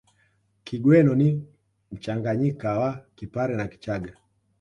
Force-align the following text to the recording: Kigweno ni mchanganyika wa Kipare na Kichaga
Kigweno 0.63 1.15
ni 1.15 1.45
mchanganyika 1.91 2.79
wa 2.79 3.05
Kipare 3.15 3.55
na 3.55 3.67
Kichaga 3.67 4.17